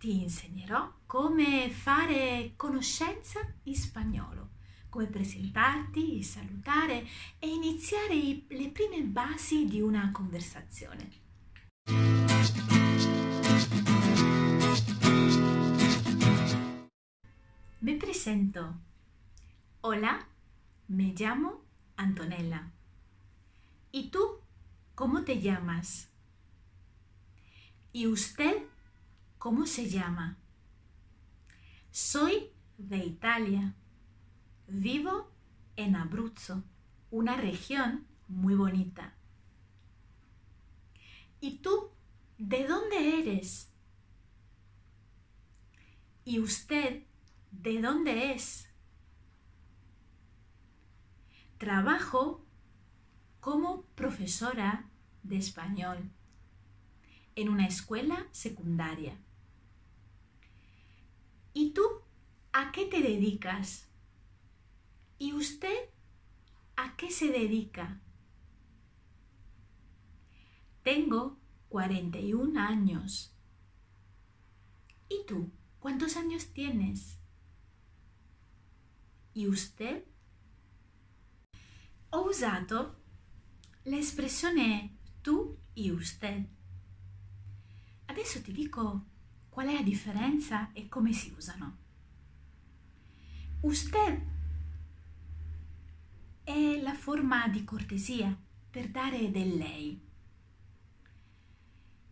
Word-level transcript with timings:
ti 0.00 0.22
insegnerò 0.22 0.90
come 1.04 1.68
fare 1.68 2.54
conoscenza 2.56 3.38
in 3.64 3.74
spagnolo, 3.74 4.48
come 4.88 5.06
presentarti, 5.06 6.22
salutare 6.22 7.06
e 7.38 7.46
iniziare 7.46 8.14
le 8.48 8.70
prime 8.70 9.02
basi 9.02 9.66
di 9.66 9.82
una 9.82 10.10
conversazione. 10.10 11.10
Me 17.80 17.96
presento. 17.96 18.78
Hola, 19.80 20.26
me 20.86 21.12
llamo 21.14 21.60
Antonella. 21.96 22.70
¿Y 23.90 24.08
tú 24.08 24.40
cómo 24.94 25.24
te 25.24 25.42
llamas? 25.42 26.08
¿Y 27.92 28.06
usted 28.06 28.69
cómo 29.40 29.64
se 29.66 29.88
llama? 29.88 30.36
Soy 31.90 32.50
de 32.76 32.98
Italia. 32.98 33.74
Vivo 34.68 35.32
en 35.76 35.96
Abruzzo, 35.96 36.62
una 37.10 37.38
región 37.38 38.06
muy 38.28 38.54
bonita. 38.54 39.14
¿Y 41.40 41.56
tú 41.62 41.90
de 42.36 42.68
dónde 42.68 43.18
eres? 43.18 43.72
¿Y 46.26 46.38
usted 46.38 47.04
de 47.50 47.80
dónde 47.80 48.34
es? 48.34 48.68
Trabajo 51.56 52.44
como 53.40 53.84
profesora 53.94 54.90
de 55.22 55.38
español 55.38 56.10
en 57.36 57.48
una 57.48 57.66
escuela 57.66 58.28
secundaria. 58.32 59.16
¿Y 61.52 61.72
tú 61.72 61.82
a 62.52 62.72
qué 62.72 62.86
te 62.86 63.00
dedicas? 63.00 63.88
¿Y 65.18 65.32
usted 65.32 65.90
a 66.76 66.96
qué 66.96 67.10
se 67.10 67.26
dedica? 67.26 68.00
Tengo 70.82 71.38
41 71.68 72.58
años. 72.60 73.34
¿Y 75.08 75.24
tú 75.26 75.50
cuántos 75.78 76.16
años 76.16 76.46
tienes? 76.52 77.18
¿Y 79.34 79.46
usted? 79.48 80.04
Ho 82.10 82.22
usato 82.22 82.96
l'espressione 83.84 84.96
tu 85.22 85.58
e 85.76 85.92
usted. 85.92 86.46
Adesso 88.08 88.42
ti 88.42 88.52
dico 88.52 89.06
qual 89.50 89.68
è 89.68 89.74
la 89.74 89.82
differenza 89.82 90.72
e 90.72 90.88
come 90.88 91.12
si 91.12 91.34
usano. 91.36 91.76
Usted 93.60 94.22
è 96.44 96.80
la 96.80 96.94
forma 96.94 97.46
di 97.48 97.62
cortesia 97.64 98.34
per 98.70 98.88
dare 98.88 99.30
del 99.30 99.56
lei. 99.56 100.00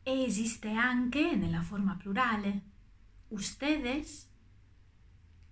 E 0.03 0.23
esiste 0.25 0.71
anche 0.73 1.35
nella 1.37 1.63
forma 1.63 1.95
plurale. 1.95 2.63
Ustedes, 3.29 4.29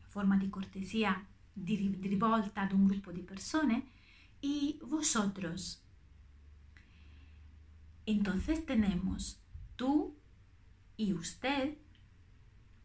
la 0.02 0.08
forma 0.08 0.36
di 0.36 0.48
cortesia 0.50 1.24
di 1.52 1.98
rivolta 2.02 2.62
ad 2.62 2.72
un 2.72 2.86
gruppo 2.86 3.12
di 3.12 3.22
persone, 3.22 3.94
e 4.42 4.78
vosotros. 4.82 5.82
Entonces 8.04 8.64
tenemos 8.64 9.40
tú 9.76 10.14
y 10.96 11.12
usted, 11.12 11.76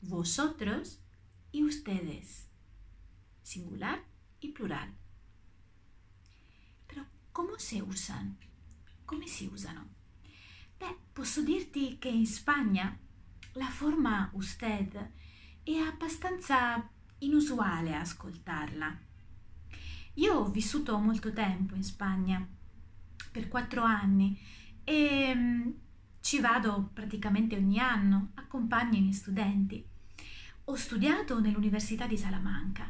vosotros 0.02 1.00
y 1.52 1.64
ustedes, 1.64 2.50
singular 3.42 4.04
y 4.40 4.50
plural. 4.50 4.94
Però 6.88 7.04
come 7.32 7.58
si 7.58 7.80
usano? 7.80 8.38
Come 9.06 9.28
si 9.28 9.46
usano? 9.46 9.90
Beh, 10.78 10.98
posso 11.14 11.42
dirti 11.42 11.98
che 11.98 12.10
in 12.10 12.26
Spagna 12.26 12.98
la 13.54 13.70
forma 13.70 14.30
usted 14.34 15.12
è 15.64 15.76
abbastanza 15.78 16.90
inusuale 17.20 17.96
ascoltarla. 17.96 19.00
Io 20.16 20.34
ho 20.34 20.50
vissuto 20.50 20.98
molto 20.98 21.32
tempo 21.32 21.76
in 21.76 21.84
Spagna, 21.84 22.46
per 23.32 23.48
quattro 23.48 23.84
anni, 23.84 24.40
e 24.84 25.74
ci 26.22 26.40
vado 26.40 26.90
praticamente 26.94 27.56
ogni 27.56 27.80
anno, 27.80 28.30
accompagno 28.36 28.98
i 28.98 29.02
miei 29.02 29.14
studenti. 29.14 29.86
Ho 30.66 30.76
studiato 30.76 31.40
nell'Università 31.40 32.08
di 32.08 32.18
Salamanca. 32.18 32.90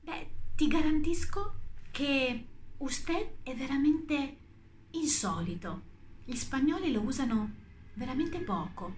Beh, 0.00 0.30
ti 0.56 0.66
garantisco 0.66 1.60
che 1.90 2.46
usted 2.78 3.36
è 3.42 3.54
veramente 3.54 4.36
insolito. 4.90 5.90
Gli 6.24 6.34
spagnoli 6.34 6.92
lo 6.92 7.00
usano 7.02 7.50
veramente 7.94 8.40
poco. 8.40 8.96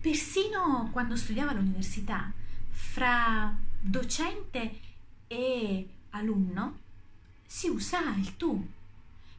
Persino 0.00 0.88
quando 0.92 1.16
studiavo 1.16 1.50
all'università, 1.50 2.32
fra 2.70 3.54
docente 3.80 4.80
e 5.26 5.88
alunno 6.10 6.78
si 7.44 7.68
usa 7.68 8.14
il 8.14 8.36
tu. 8.36 8.64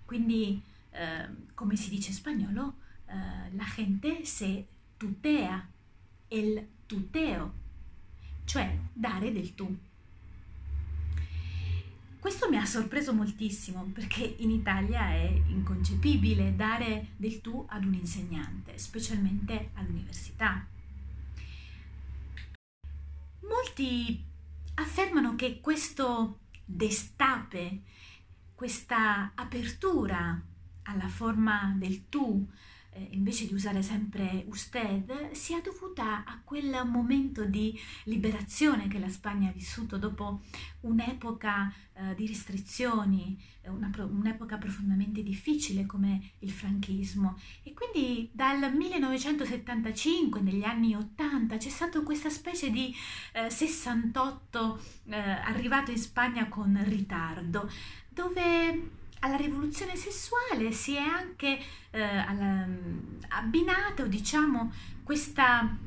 Quindi, 0.05 0.61
eh, 0.91 1.29
come 1.53 1.75
si 1.75 1.89
dice 1.89 2.09
in 2.09 2.15
spagnolo, 2.15 2.75
eh, 3.07 3.55
la 3.55 3.65
gente 3.75 4.25
se 4.25 4.67
tutea, 4.97 5.67
il 6.29 6.67
tuteo, 6.85 7.53
cioè 8.45 8.77
dare 8.93 9.31
del 9.31 9.55
tu. 9.55 9.77
Questo 12.19 12.49
mi 12.49 12.57
ha 12.57 12.65
sorpreso 12.65 13.13
moltissimo 13.13 13.83
perché 13.93 14.35
in 14.39 14.49
Italia 14.49 15.11
è 15.11 15.41
inconcepibile 15.47 16.55
dare 16.55 17.09
del 17.15 17.39
tu 17.41 17.65
ad 17.69 17.85
un 17.85 17.93
insegnante, 17.93 18.77
specialmente 18.77 19.69
all'università. 19.75 20.67
Molti 23.41 24.21
affermano 24.73 25.35
che 25.35 25.61
questo 25.61 26.39
destape, 26.65 27.81
questa 28.55 29.31
apertura 29.35 30.41
alla 30.83 31.07
forma 31.07 31.73
del 31.77 32.09
tu, 32.09 32.45
eh, 32.97 33.07
invece 33.11 33.45
di 33.45 33.53
usare 33.53 33.81
sempre 33.83 34.45
usted, 34.47 35.31
sia 35.31 35.61
dovuta 35.61 36.23
a 36.25 36.41
quel 36.43 36.81
momento 36.85 37.45
di 37.45 37.79
liberazione 38.05 38.87
che 38.87 38.97
la 38.97 39.09
Spagna 39.09 39.49
ha 39.49 39.53
vissuto 39.53 39.97
dopo 39.97 40.41
un'epoca 40.81 41.71
eh, 41.93 42.15
di 42.15 42.25
restrizioni, 42.25 43.39
una, 43.67 43.91
un'epoca 43.97 44.57
profondamente 44.57 45.21
difficile 45.21 45.85
come 45.85 46.31
il 46.39 46.51
franchismo. 46.51 47.37
E 47.63 47.73
quindi 47.73 48.29
dal 48.31 48.73
1975, 48.73 50.41
negli 50.41 50.63
anni 50.63 50.95
80, 50.95 51.57
c'è 51.57 51.69
stata 51.69 52.01
questa 52.01 52.29
specie 52.29 52.71
di 52.71 52.93
eh, 53.33 53.49
68 53.49 54.81
eh, 55.05 55.17
arrivato 55.19 55.91
in 55.91 55.97
Spagna 55.97 56.47
con 56.47 56.81
ritardo, 56.83 57.69
dove 58.09 59.05
alla 59.19 59.35
rivoluzione 59.35 59.95
sessuale 59.95 60.71
si 60.71 60.95
è 60.95 60.99
anche 61.01 61.59
eh, 61.91 62.01
alla, 62.01 62.67
abbinato, 63.29 64.07
diciamo, 64.07 64.71
questa, 65.03 65.77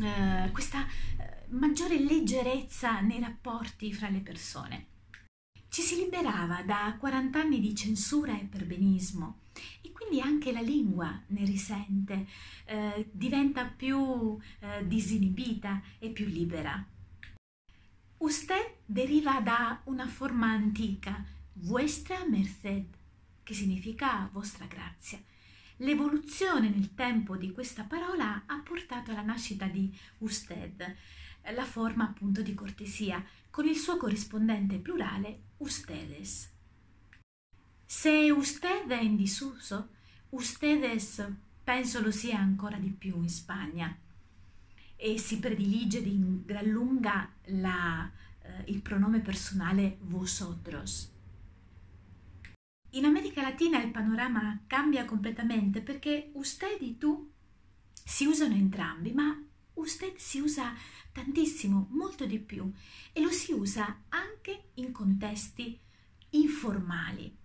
eh, 0.00 0.50
questa 0.52 0.86
eh, 0.86 1.44
maggiore 1.48 1.98
leggerezza 1.98 3.00
nei 3.00 3.20
rapporti 3.20 3.92
fra 3.92 4.08
le 4.08 4.20
persone. 4.20 4.86
Ci 5.68 5.82
si 5.82 5.96
liberava 5.96 6.62
da 6.62 6.96
40 6.98 7.38
anni 7.38 7.60
di 7.60 7.74
censura 7.74 8.38
e 8.38 8.44
perbenismo 8.44 9.40
e 9.82 9.92
quindi 9.92 10.20
anche 10.20 10.52
la 10.52 10.60
lingua 10.60 11.20
ne 11.28 11.44
risente, 11.44 12.26
eh, 12.64 13.08
diventa 13.10 13.64
più 13.64 14.38
eh, 14.60 14.86
disinibita 14.86 15.82
e 15.98 16.10
più 16.10 16.26
libera. 16.26 16.84
Usted 18.18 18.76
deriva 18.86 19.40
da 19.40 19.80
una 19.84 20.06
forma 20.06 20.50
antica, 20.50 21.22
vuestra 21.58 22.24
merced, 22.26 22.86
che 23.42 23.54
significa 23.54 24.28
vostra 24.32 24.66
grazia. 24.66 25.20
L'evoluzione 25.80 26.70
nel 26.70 26.94
tempo 26.94 27.36
di 27.36 27.52
questa 27.52 27.84
parola 27.84 28.44
ha 28.46 28.58
portato 28.60 29.10
alla 29.10 29.22
nascita 29.22 29.66
di 29.66 29.94
usted, 30.18 30.96
la 31.54 31.64
forma 31.64 32.04
appunto 32.04 32.42
di 32.42 32.54
cortesia, 32.54 33.24
con 33.50 33.66
il 33.66 33.76
suo 33.76 33.96
corrispondente 33.96 34.78
plurale 34.78 35.42
ustedes. 35.58 36.50
Se 37.84 38.30
usted 38.30 38.88
è 38.88 39.00
in 39.00 39.16
disuso, 39.16 39.90
ustedes 40.30 41.24
penso 41.62 42.00
lo 42.00 42.10
sia 42.10 42.38
ancora 42.38 42.78
di 42.78 42.90
più 42.90 43.16
in 43.22 43.28
Spagna 43.28 43.96
e 44.96 45.18
si 45.18 45.38
predilige 45.38 46.02
di 46.02 46.42
gran 46.44 46.66
lunga 46.66 47.30
la, 47.44 48.10
eh, 48.40 48.70
il 48.72 48.80
pronome 48.80 49.20
personale 49.20 49.98
vosotros. 50.00 51.15
In 52.96 53.04
America 53.04 53.42
Latina 53.42 53.82
il 53.82 53.90
panorama 53.90 54.58
cambia 54.66 55.04
completamente 55.04 55.82
perché 55.82 56.30
usted 56.32 56.80
e 56.80 56.96
tu 56.96 57.30
si 57.92 58.24
usano 58.24 58.54
entrambi, 58.54 59.12
ma 59.12 59.38
usted 59.74 60.16
si 60.16 60.40
usa 60.40 60.72
tantissimo, 61.12 61.88
molto 61.90 62.24
di 62.24 62.38
più 62.38 62.72
e 63.12 63.20
lo 63.20 63.30
si 63.30 63.52
usa 63.52 64.04
anche 64.08 64.70
in 64.76 64.92
contesti 64.92 65.78
informali. 66.30 67.36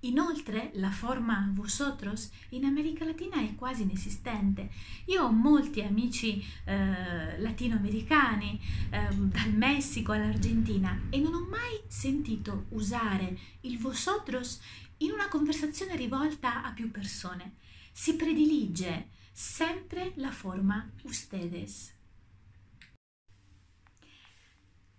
Inoltre 0.00 0.70
la 0.74 0.90
forma 0.90 1.50
vosotros 1.54 2.30
in 2.50 2.64
America 2.64 3.04
Latina 3.04 3.40
è 3.40 3.54
quasi 3.54 3.82
inesistente. 3.82 4.70
Io 5.06 5.24
ho 5.24 5.32
molti 5.32 5.80
amici 5.80 6.44
eh, 6.64 7.40
latinoamericani, 7.40 8.60
eh, 8.90 9.08
dal 9.14 9.52
Messico 9.52 10.12
all'Argentina, 10.12 11.08
e 11.10 11.18
non 11.18 11.34
ho 11.34 11.46
mai 11.48 11.80
sentito 11.88 12.66
usare 12.70 13.38
il 13.62 13.78
vosotros 13.78 14.60
in 14.98 15.12
una 15.12 15.28
conversazione 15.28 15.96
rivolta 15.96 16.62
a 16.62 16.72
più 16.72 16.90
persone. 16.90 17.56
Si 17.90 18.14
predilige 18.14 19.08
sempre 19.32 20.12
la 20.16 20.30
forma 20.30 20.90
ustedes. 21.02 21.94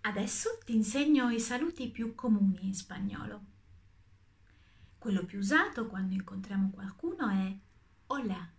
Adesso 0.00 0.58
ti 0.64 0.74
insegno 0.74 1.30
i 1.30 1.40
saluti 1.40 1.88
più 1.88 2.14
comuni 2.14 2.58
in 2.62 2.74
spagnolo. 2.74 3.56
Quello 4.98 5.24
più 5.24 5.38
usato 5.38 5.86
quando 5.86 6.14
incontriamo 6.14 6.70
qualcuno 6.70 7.28
è 7.28 7.56
hola. 8.06 8.50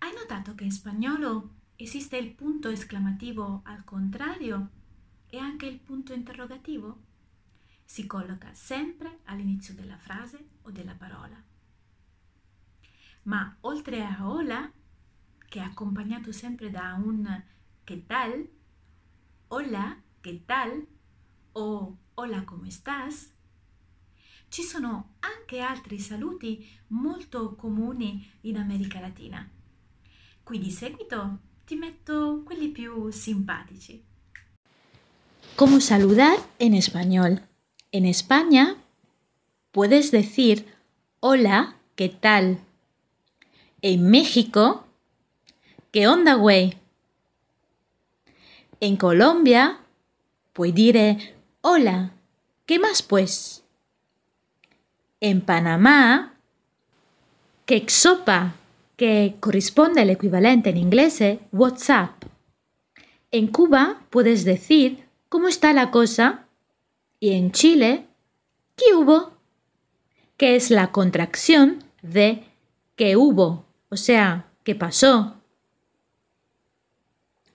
Hai 0.00 0.12
notato 0.12 0.54
che 0.54 0.64
in 0.64 0.70
spagnolo 0.70 1.54
esiste 1.76 2.18
il 2.18 2.34
punto 2.34 2.68
esclamativo 2.68 3.62
al 3.64 3.84
contrario 3.84 4.70
e 5.26 5.38
anche 5.38 5.64
il 5.64 5.78
punto 5.78 6.12
interrogativo? 6.12 7.04
Si 7.86 8.06
colloca 8.06 8.52
sempre 8.52 9.20
all'inizio 9.24 9.72
della 9.72 9.96
frase 9.96 10.46
o 10.60 10.70
della 10.70 10.94
parola. 10.94 11.42
Ma 13.22 13.56
oltre 13.60 14.04
a 14.04 14.28
hola, 14.28 14.70
che 15.38 15.58
è 15.58 15.62
accompagnato 15.62 16.32
sempre 16.32 16.68
da 16.68 16.92
un 17.02 17.42
che 17.82 18.04
tal, 18.04 18.46
hola, 19.48 20.02
che 20.20 20.44
tal 20.44 20.86
o 21.52 21.98
hola, 22.12 22.44
come 22.44 22.68
estás, 22.68 23.36
ci 24.48 24.62
sono 24.62 25.16
anche 25.20 25.60
altri 25.60 25.98
saluti 25.98 26.66
molto 26.88 27.54
comuni 27.54 28.30
in 28.42 28.56
America 28.56 29.00
Latina. 29.00 29.48
Qui 30.42 30.58
di 30.58 30.70
seguito 30.70 31.38
ti 31.64 31.76
metto 31.76 32.42
quelli 32.44 32.68
più 32.68 33.10
simpatici. 33.10 34.02
¿Cómo 35.56 35.80
saludar 35.80 36.38
en 36.58 36.74
español? 36.74 37.42
En 37.92 38.06
España 38.06 38.76
puedes 39.72 40.10
decir 40.10 40.64
hola, 41.20 41.76
¿qué 41.96 42.08
tal? 42.08 42.58
En 43.82 44.10
México, 44.10 44.84
¿qué 45.90 46.06
onda, 46.06 46.34
güey? 46.34 46.78
En 48.80 48.96
Colombia, 48.96 49.80
puoi 50.52 50.72
dire 50.72 51.34
hola, 51.60 52.12
¿qué 52.66 52.78
más 52.78 53.02
pues? 53.02 53.64
En 55.20 55.40
Panamá, 55.40 56.34
che 57.66 57.84
sopa, 57.88 58.54
que 58.96 59.34
corresponde 59.40 60.00
al 60.00 60.10
equivalente 60.10 60.70
en 60.70 60.76
inglés 60.76 61.22
WhatsApp. 61.52 62.24
En 63.30 63.48
Cuba 63.48 64.02
puedes 64.10 64.44
decir 64.44 65.04
¿cómo 65.28 65.48
está 65.48 65.72
la 65.72 65.90
cosa? 65.90 66.46
Y 67.20 67.32
en 67.32 67.50
Chile, 67.50 68.06
¿qué 68.76 68.94
hubo? 68.94 69.32
Que 70.36 70.56
es 70.56 70.70
la 70.70 70.92
contracción 70.92 71.82
de 72.00 72.44
que 72.94 73.16
hubo, 73.16 73.64
o 73.88 73.96
sea, 73.96 74.46
che 74.64 74.76
pasó. 74.76 75.34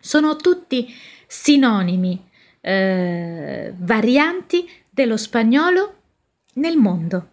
Sono 0.01 0.35
tutti 0.35 0.93
sinonimi, 1.27 2.21
eh, 2.61 3.73
varianti 3.77 4.67
dello 4.89 5.17
spagnolo 5.17 5.93
nel 6.55 6.77
mondo. 6.77 7.32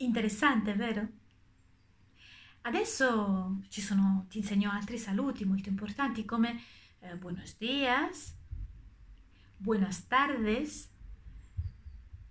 Interessante, 0.00 0.74
vero? 0.74 1.08
Adesso 2.62 3.62
ci 3.68 3.80
sono, 3.80 4.26
ti 4.28 4.38
insegno 4.38 4.70
altri 4.70 4.96
saluti 4.98 5.44
molto 5.44 5.68
importanti 5.68 6.24
come 6.24 6.60
eh, 7.00 7.16
buenos 7.16 7.56
días, 7.58 8.36
buenas 9.56 10.06
tardes. 10.06 10.90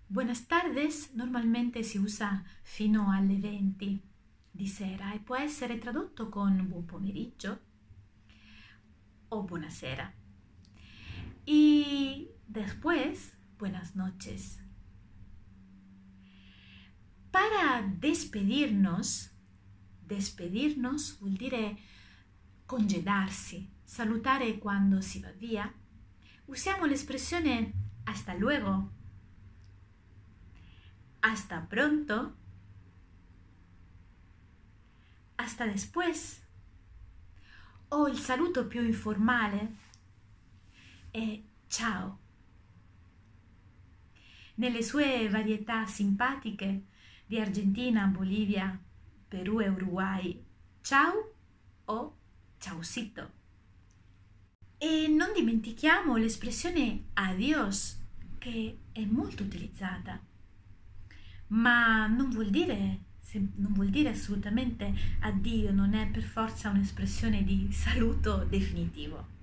Buenas 0.10 0.48
tardes 0.48 1.12
normalmente 1.16 1.84
si 1.84 1.98
usa 1.98 2.42
fino 2.62 3.12
alle 3.12 3.38
20 3.38 4.02
di 4.50 4.68
sera 4.68 5.14
e 5.14 5.20
può 5.20 5.36
essere 5.36 5.78
tradotto 5.78 6.30
con 6.30 6.66
buon 6.68 6.86
pomeriggio 6.86 7.60
o 9.28 9.44
buonasera. 9.44 10.14
Y 11.46 12.30
después, 12.48 13.34
buenas 13.58 13.96
noches. 13.96 14.62
Despedirnos, 17.82 19.32
despedirnos 20.08 21.18
vuol 21.20 21.38
dire 21.38 21.78
congedarsi, 22.66 23.70
salutare 23.84 24.58
quando 24.58 25.02
si 25.02 25.20
va 25.20 25.32
via, 25.32 25.74
usiamo 26.46 26.86
l'espressione 26.86 27.74
hasta 28.06 28.34
luego, 28.34 28.92
hasta 31.22 31.62
pronto, 31.62 32.36
hasta 35.38 35.66
después. 35.66 36.42
O 37.90 38.08
il 38.08 38.18
saluto 38.18 38.68
più 38.68 38.84
informale 38.84 39.76
è 41.12 41.42
ciao. 41.68 42.20
Nelle 44.56 44.82
sue 44.82 45.30
varietà 45.30 45.86
simpatiche 45.86 46.88
di 47.28 47.40
Argentina, 47.40 48.06
Bolivia, 48.06 48.82
Perù 49.28 49.60
e 49.60 49.68
Uruguay. 49.68 50.44
Ciao 50.82 51.34
o 51.86 52.18
ciausito. 52.58 53.32
E 54.78 55.08
non 55.10 55.34
dimentichiamo 55.34 56.16
l'espressione 56.16 57.08
adios, 57.14 58.02
che 58.38 58.80
è 58.94 59.04
molto 59.04 59.44
utilizzata, 59.44 60.20
ma 61.48 62.08
non 62.08 62.30
vuol 62.30 62.50
dire 62.50 63.06
non 63.56 63.74
vuol 63.74 63.90
dire 63.90 64.10
assolutamente 64.10 64.92
addio, 65.20 65.72
non 65.74 65.94
è 65.94 66.08
per 66.08 66.24
forza 66.24 66.70
un'espressione 66.70 67.44
di 67.44 67.68
saluto 67.72 68.46
definitivo. 68.46 69.36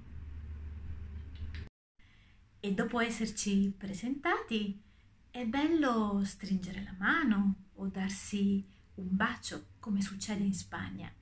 E 2.58 2.72
dopo 2.72 2.98
esserci 2.98 3.72
presentati, 3.76 4.82
è 5.30 5.44
bello 5.44 6.22
stringere 6.24 6.82
la 6.82 6.94
mano 6.98 7.63
o 7.76 7.86
darsi 7.88 8.64
un 8.94 9.08
bacio, 9.16 9.66
come 9.78 10.00
succede 10.00 10.42
in 10.42 10.54
Spagna. 10.54 11.12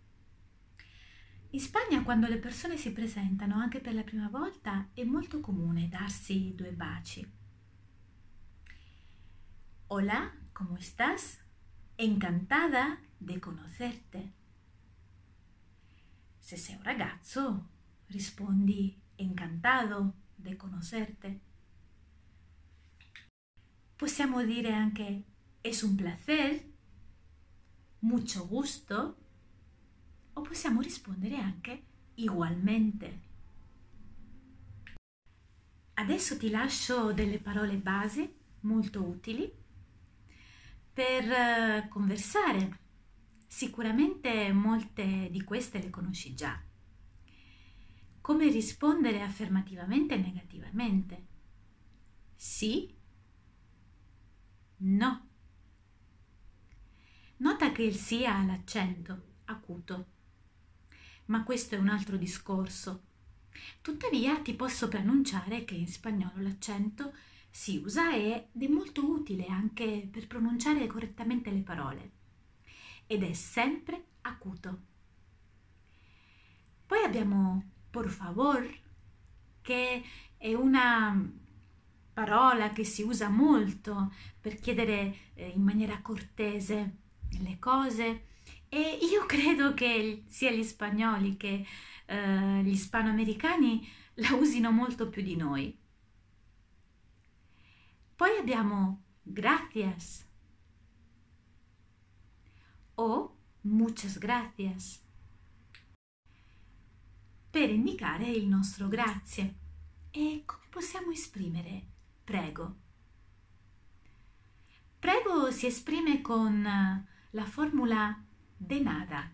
In 1.50 1.60
Spagna, 1.60 2.02
quando 2.02 2.26
le 2.26 2.38
persone 2.38 2.76
si 2.76 2.92
presentano 2.92 3.56
anche 3.56 3.80
per 3.80 3.94
la 3.94 4.02
prima 4.02 4.28
volta, 4.28 4.88
è 4.94 5.04
molto 5.04 5.40
comune 5.40 5.88
darsi 5.88 6.54
due 6.54 6.72
baci. 6.72 7.30
Hola, 9.88 10.32
¿cómo 10.54 10.78
estás? 10.78 11.38
Encantada 11.98 12.98
de 13.18 13.38
conocerte. 13.38 14.32
Se 16.38 16.56
sei 16.56 16.76
un 16.76 16.82
ragazzo, 16.82 17.68
rispondi 18.06 18.98
encantado 19.16 20.14
de 20.34 20.56
conocerte. 20.56 21.40
Possiamo 23.94 24.42
dire 24.42 24.72
anche 24.72 25.24
es 25.62 25.82
un 25.82 25.96
placer, 25.96 26.64
mucho 28.00 28.46
gusto, 28.46 29.16
o 30.34 30.40
possiamo 30.42 30.80
rispondere 30.80 31.36
anche 31.36 31.82
ugualmente. 32.16 33.30
Adesso 35.94 36.36
ti 36.36 36.50
lascio 36.50 37.12
delle 37.12 37.38
parole 37.38 37.76
base 37.76 38.34
molto 38.60 39.02
utili 39.02 39.50
per 40.92 41.30
eh, 41.30 41.88
conversare. 41.88 42.80
Sicuramente 43.46 44.52
molte 44.52 45.28
di 45.30 45.42
queste 45.44 45.80
le 45.80 45.90
conosci 45.90 46.34
già. 46.34 46.60
Come 48.20 48.48
rispondere 48.48 49.20
affermativamente 49.20 50.14
e 50.14 50.18
negativamente? 50.18 51.26
Sì 52.34 53.00
No. 54.84 55.31
Nota 57.42 57.72
che 57.72 57.82
il 57.82 57.96
sia 57.96 58.36
ha 58.36 58.44
l'accento 58.44 59.20
acuto, 59.46 60.06
ma 61.24 61.42
questo 61.42 61.74
è 61.74 61.78
un 61.78 61.88
altro 61.88 62.16
discorso. 62.16 63.02
Tuttavia 63.80 64.38
ti 64.38 64.54
posso 64.54 64.86
preannunciare 64.86 65.64
che 65.64 65.74
in 65.74 65.88
spagnolo 65.88 66.40
l'accento 66.40 67.12
si 67.50 67.82
usa 67.84 68.14
ed 68.14 68.46
è 68.56 68.68
molto 68.68 69.04
utile 69.10 69.46
anche 69.46 70.08
per 70.08 70.28
pronunciare 70.28 70.86
correttamente 70.86 71.50
le 71.50 71.62
parole 71.62 72.10
ed 73.08 73.24
è 73.24 73.32
sempre 73.32 74.04
acuto. 74.20 74.80
Poi 76.86 77.02
abbiamo 77.02 77.70
por 77.90 78.08
favor, 78.08 78.72
che 79.62 80.04
è 80.36 80.54
una 80.54 81.28
parola 82.12 82.70
che 82.70 82.84
si 82.84 83.02
usa 83.02 83.28
molto 83.28 84.12
per 84.40 84.60
chiedere 84.60 85.32
eh, 85.34 85.48
in 85.48 85.62
maniera 85.62 86.00
cortese 86.02 87.00
le 87.40 87.58
cose 87.58 88.26
e 88.68 88.98
io 89.02 89.24
credo 89.26 89.74
che 89.74 90.24
sia 90.26 90.50
gli 90.50 90.62
spagnoli 90.62 91.36
che 91.36 91.66
eh, 92.06 92.62
gli 92.62 92.70
ispanoamericani 92.70 93.88
la 94.14 94.34
usino 94.34 94.70
molto 94.70 95.08
più 95.08 95.22
di 95.22 95.36
noi. 95.36 95.78
Poi 98.14 98.36
abbiamo 98.38 99.02
gracias 99.22 100.26
o 102.94 103.36
muchas 103.62 104.18
gracias 104.18 105.00
per 107.50 107.68
indicare 107.68 108.28
il 108.30 108.46
nostro 108.46 108.88
grazie. 108.88 109.58
E 110.10 110.42
come 110.46 110.66
possiamo 110.70 111.10
esprimere 111.10 111.86
prego? 112.24 112.76
Prego 114.98 115.50
si 115.50 115.66
esprime 115.66 116.20
con 116.20 116.66
la 117.32 117.44
formula 117.46 118.22
de 118.56 118.80
nada. 118.80 119.30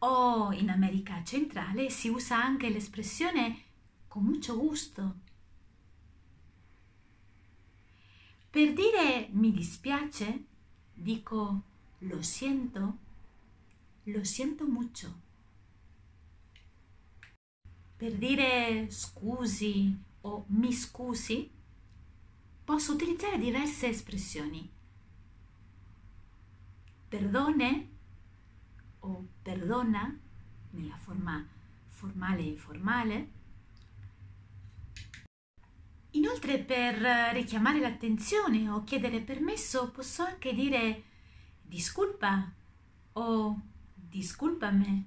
O 0.00 0.52
in 0.52 0.70
America 0.70 1.22
centrale 1.24 1.88
si 1.90 2.08
usa 2.08 2.42
anche 2.42 2.68
l'espressione 2.68 3.62
con 4.08 4.24
mucho 4.24 4.58
gusto. 4.58 5.20
Per 8.50 8.72
dire 8.74 9.28
mi 9.32 9.50
dispiace, 9.52 10.44
dico 10.92 11.62
lo 12.00 12.20
siento, 12.20 12.98
lo 14.04 14.24
siento 14.24 14.66
mucho. 14.66 15.20
Per 17.96 18.12
dire 18.14 18.90
scusi 18.90 19.96
o 20.22 20.44
mi 20.48 20.72
scusi, 20.72 21.50
posso 22.64 22.92
utilizzare 22.92 23.38
diverse 23.38 23.88
espressioni. 23.88 24.80
Perdone 27.12 27.88
o 29.00 29.28
perdona 29.42 30.18
nella 30.70 30.96
forma 30.96 31.46
formale 31.88 32.40
e 32.40 32.46
informale. 32.46 33.30
Inoltre 36.12 36.58
per 36.60 36.96
richiamare 37.34 37.80
l'attenzione 37.80 38.70
o 38.70 38.82
chiedere 38.84 39.20
permesso 39.20 39.90
posso 39.90 40.22
anche 40.22 40.54
dire 40.54 41.02
disculpa 41.60 42.50
o 43.12 43.60
disculpame 43.92 45.04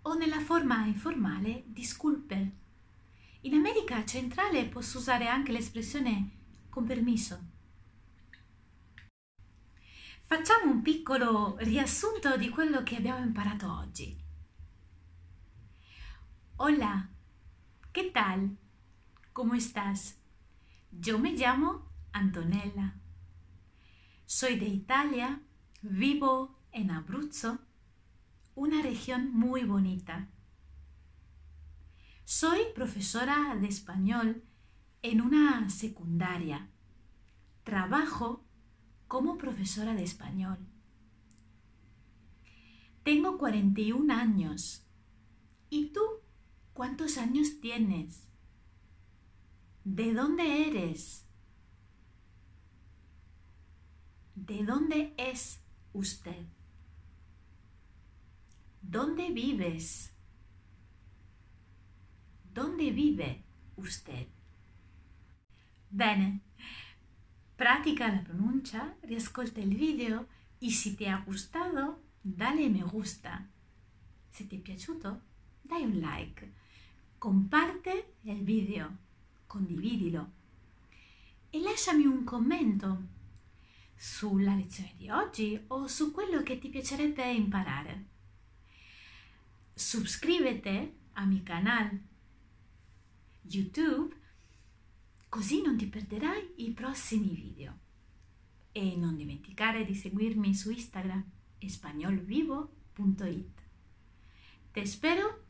o 0.00 0.14
nella 0.14 0.40
forma 0.40 0.86
informale 0.86 1.64
disculpe. 1.66 2.50
In 3.42 3.52
America 3.52 4.02
centrale 4.06 4.64
posso 4.64 4.96
usare 4.96 5.26
anche 5.28 5.52
l'espressione 5.52 6.30
con 6.70 6.86
permesso. 6.86 7.54
Facciamo 10.28 10.72
un 10.72 10.82
piccolo 10.82 11.56
riassunto 11.60 12.36
di 12.36 12.48
quello 12.48 12.82
che 12.82 12.96
abbiamo 12.96 13.24
imparato 13.24 13.70
oggi. 13.70 14.20
Hola, 16.56 17.08
¿qué 17.92 18.10
tal? 18.10 18.56
¿Cómo 19.32 19.54
estás? 19.54 20.16
Yo 20.90 21.20
me 21.20 21.30
llamo 21.30 21.92
Antonella. 22.10 22.96
Soy 24.24 24.58
de 24.58 24.66
Italia 24.66 25.40
Vivo 25.82 26.58
en 26.72 26.90
Abruzzo, 26.90 27.60
una 28.56 28.82
región 28.82 29.30
muy 29.32 29.62
bonita. 29.62 30.26
Soy 32.24 32.62
profesora 32.74 33.54
de 33.60 33.68
español 33.68 34.42
en 35.02 35.20
una 35.20 35.70
secundaria. 35.70 36.68
Trabajo 37.62 38.35
como 39.08 39.38
profesora 39.38 39.94
de 39.94 40.02
español. 40.02 40.58
Tengo 43.02 43.38
41 43.38 44.12
años. 44.12 44.84
¿Y 45.70 45.86
tú 45.92 46.00
cuántos 46.72 47.18
años 47.18 47.60
tienes? 47.60 48.26
¿De 49.84 50.12
dónde 50.12 50.68
eres? 50.68 51.24
¿De 54.34 54.64
dónde 54.64 55.14
es 55.16 55.60
usted? 55.92 56.46
¿Dónde 58.82 59.30
vives? 59.30 60.12
¿Dónde 62.52 62.90
vive 62.90 63.44
usted? 63.76 64.26
Pratica 67.56 68.06
la 68.06 68.18
pronuncia, 68.18 68.94
riascolta 69.00 69.60
il 69.60 69.74
video 69.74 70.28
e 70.58 70.70
se 70.70 70.94
ti 70.94 71.06
ha 71.06 71.20
gustato, 71.24 72.02
dale 72.20 72.68
me 72.68 72.82
gusta. 72.82 73.44
Se 74.28 74.46
ti 74.46 74.56
è 74.56 74.58
piaciuto, 74.58 75.22
dai 75.62 75.82
un 75.82 75.98
like, 75.98 76.52
comparte 77.16 78.16
il 78.22 78.44
video, 78.44 78.96
condividilo 79.46 80.32
e 81.48 81.60
lasciami 81.60 82.04
un 82.04 82.24
commento 82.24 83.14
sulla 83.96 84.54
lezione 84.54 84.92
di 84.98 85.08
oggi 85.08 85.58
o 85.68 85.86
su 85.86 86.12
quello 86.12 86.42
che 86.42 86.58
ti 86.58 86.68
piacerebbe 86.68 87.32
imparare. 87.32 88.04
Suscríbete 89.72 90.94
a 91.14 91.24
mi 91.24 91.42
canal 91.42 91.98
YouTube 93.40 94.14
così 95.36 95.60
non 95.60 95.76
ti 95.76 95.86
perderai 95.86 96.54
i 96.64 96.70
prossimi 96.70 97.34
video. 97.34 97.76
E 98.72 98.96
non 98.96 99.16
dimenticare 99.16 99.84
di 99.84 99.94
seguirmi 99.94 100.54
su 100.54 100.70
Instagram 100.70 101.22
españolvivo.it. 101.58 103.60
Te 104.72 104.80
espero 104.80 105.44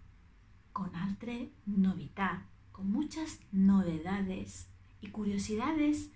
con 0.72 0.92
altre 0.92 1.52
novità, 1.66 2.44
con 2.72 2.90
muchas 2.90 3.38
novedades 3.50 4.66
y 4.98 5.10
curiosidades 5.10 6.10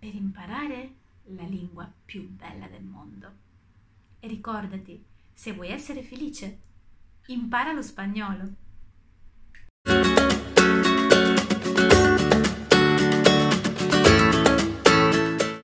per 0.00 0.16
imparare 0.16 0.96
la 1.26 1.44
lingua 1.44 1.88
più 2.04 2.28
bella 2.28 2.66
del 2.66 2.82
mondo. 2.82 3.30
E 4.18 4.26
ricordati, 4.26 5.00
se 5.32 5.52
vuoi 5.52 5.70
essere 5.70 6.02
felice, 6.02 6.58
impara 7.26 7.70
lo 7.70 7.82
spagnolo. 7.82 8.54